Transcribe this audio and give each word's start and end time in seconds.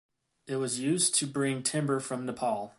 It 0.47 0.55
was 0.55 0.79
used 0.79 1.13
to 1.19 1.27
bring 1.27 1.61
timber 1.61 1.99
from 1.99 2.25
Nepal. 2.25 2.69